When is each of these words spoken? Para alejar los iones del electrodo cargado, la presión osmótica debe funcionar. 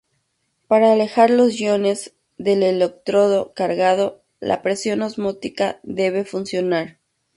Para 0.67 0.93
alejar 0.93 1.29
los 1.29 1.59
iones 1.59 2.15
del 2.39 2.63
electrodo 2.63 3.53
cargado, 3.53 4.23
la 4.39 4.63
presión 4.63 5.03
osmótica 5.03 5.79
debe 5.83 6.25
funcionar. 6.25 6.97